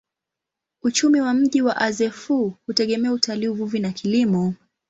Uchumi 0.83 1.21
wa 1.21 1.33
mji 1.33 1.61
wa 1.61 1.75
Azeffou 1.77 2.53
hutegemea 2.65 3.13
utalii, 3.13 3.47
uvuvi 3.47 3.79
na 3.79 3.91
kilimo. 3.91 4.53